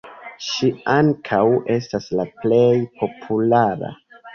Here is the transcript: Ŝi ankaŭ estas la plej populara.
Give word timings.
Ŝi 0.45 0.69
ankaŭ 0.93 1.43
estas 1.75 2.11
la 2.23 2.29
plej 2.43 2.67
populara. 3.03 3.99